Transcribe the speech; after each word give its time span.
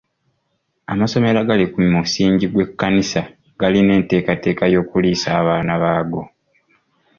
Amasomero 0.93 1.37
agali 1.43 1.65
ku 1.71 1.79
musingi 1.95 2.45
gw'ekkanisa 2.53 3.21
galina 3.59 3.91
enteekateka 3.99 4.63
y'okuliisa 4.73 5.27
abaana 5.41 5.73
baago. 5.83 6.21